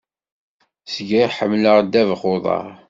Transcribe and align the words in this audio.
Zgiɣ 0.93 1.29
ḥemmleɣ 1.37 1.77
ddabex 1.81 2.21
uḍaṛ. 2.33 2.69